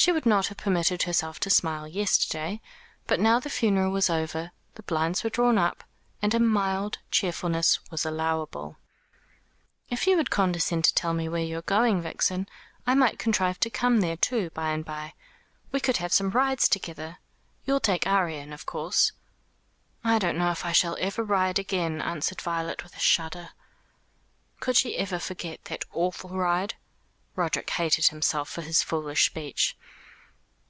She 0.00 0.12
would 0.12 0.26
not 0.26 0.46
have 0.46 0.58
permitted 0.58 1.02
herself 1.02 1.40
to 1.40 1.50
smile 1.50 1.88
yesterday; 1.88 2.60
but 3.08 3.18
now 3.18 3.40
the 3.40 3.50
funeral 3.50 3.90
was 3.90 4.08
over, 4.08 4.52
the 4.76 4.84
blinds 4.84 5.24
were 5.24 5.28
drawn 5.28 5.58
up, 5.58 5.82
and 6.22 6.32
a 6.32 6.38
mild 6.38 6.98
cheerfulness 7.10 7.80
was 7.90 8.06
allowable. 8.06 8.76
"If 9.90 10.06
you 10.06 10.16
would 10.16 10.30
condescend 10.30 10.84
to 10.84 10.94
tell 10.94 11.12
me 11.14 11.28
where 11.28 11.42
you 11.42 11.58
are 11.58 11.62
going, 11.62 12.00
Vixen, 12.00 12.48
I 12.86 12.94
might 12.94 13.18
contrive 13.18 13.58
to 13.58 13.70
come 13.70 14.00
there 14.00 14.16
too, 14.16 14.50
by 14.50 14.68
and 14.70 14.84
by. 14.84 15.14
We 15.72 15.80
could 15.80 15.96
have 15.96 16.12
some 16.12 16.30
rides 16.30 16.68
together. 16.68 17.18
You'll 17.64 17.80
take 17.80 18.06
Arion, 18.06 18.52
of 18.52 18.66
course." 18.66 19.10
"I 20.04 20.20
don't 20.20 20.38
know 20.38 20.50
that 20.54 20.64
I 20.64 20.70
shall 20.70 20.96
ever 21.00 21.24
ride 21.24 21.58
again," 21.58 22.00
answered 22.00 22.40
Violet 22.40 22.84
with 22.84 22.94
a 22.94 23.00
shudder. 23.00 23.50
Could 24.60 24.76
she 24.76 24.96
ever 24.96 25.18
forget 25.18 25.64
that 25.64 25.84
awful 25.92 26.30
ride? 26.38 26.76
Roderick 27.34 27.70
hated 27.70 28.08
himself 28.08 28.48
for 28.48 28.62
his 28.62 28.82
foolish 28.82 29.26
speech. 29.26 29.76